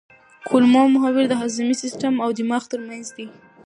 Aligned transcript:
کولمو 0.47 0.83
محور 0.93 1.23
د 1.29 1.33
هاضمي 1.41 1.75
سیستم 1.83 2.13
او 2.23 2.29
دماغ 2.39 2.63
ترمنځ 2.71 3.05
دی. 3.15 3.27